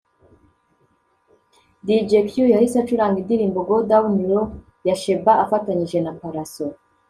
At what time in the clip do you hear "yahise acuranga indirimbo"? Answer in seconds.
2.53-3.59